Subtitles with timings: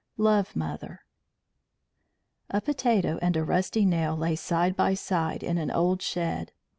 [0.17, 1.01] LOVE MOTHER
[2.49, 6.53] A potato and a rusty nail lay side by side in an old shed.